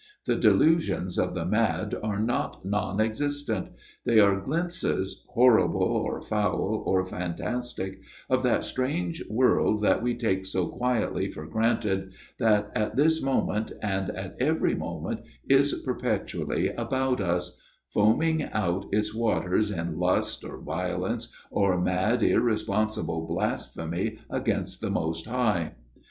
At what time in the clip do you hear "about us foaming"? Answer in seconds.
16.69-18.41